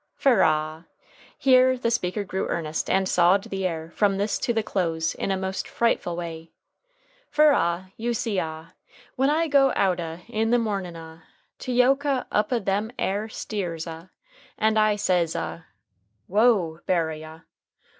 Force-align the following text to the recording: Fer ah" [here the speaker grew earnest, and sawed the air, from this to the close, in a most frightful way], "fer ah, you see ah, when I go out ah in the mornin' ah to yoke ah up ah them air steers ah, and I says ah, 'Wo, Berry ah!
Fer 0.15 0.41
ah" 0.41 0.85
[here 1.37 1.77
the 1.77 1.91
speaker 1.91 2.23
grew 2.23 2.47
earnest, 2.47 2.89
and 2.89 3.07
sawed 3.07 3.43
the 3.43 3.67
air, 3.67 3.91
from 3.93 4.17
this 4.17 4.39
to 4.39 4.51
the 4.51 4.63
close, 4.63 5.13
in 5.13 5.29
a 5.29 5.37
most 5.37 5.67
frightful 5.67 6.15
way], 6.15 6.49
"fer 7.29 7.51
ah, 7.53 7.85
you 7.97 8.11
see 8.15 8.39
ah, 8.39 8.69
when 9.15 9.29
I 9.29 9.47
go 9.47 9.71
out 9.75 9.99
ah 9.99 10.17
in 10.27 10.49
the 10.49 10.57
mornin' 10.57 10.95
ah 10.95 11.21
to 11.59 11.71
yoke 11.71 12.03
ah 12.07 12.25
up 12.31 12.51
ah 12.51 12.57
them 12.57 12.89
air 12.97 13.29
steers 13.29 13.85
ah, 13.85 14.07
and 14.57 14.79
I 14.79 14.95
says 14.95 15.35
ah, 15.35 15.65
'Wo, 16.27 16.79
Berry 16.87 17.23
ah! 17.23 17.41